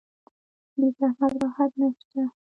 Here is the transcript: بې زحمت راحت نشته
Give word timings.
بې 0.75 0.85
زحمت 0.97 1.33
راحت 1.41 1.71
نشته 1.79 2.21